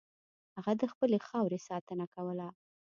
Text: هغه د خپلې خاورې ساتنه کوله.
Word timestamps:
هغه 0.57 0.71
د 0.81 0.83
خپلې 0.91 1.17
خاورې 1.27 1.59
ساتنه 1.67 2.05
کوله. 2.13 2.47